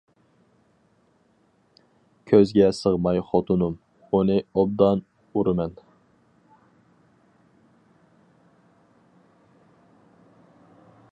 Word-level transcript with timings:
كۆزگە 2.31 2.69
سىغماي 2.77 3.21
خوتۇنۇم، 3.27 3.75
ئۇنى 4.11 4.39
ئوبدان 4.41 5.05
ئۇرىمەن. 5.33 5.77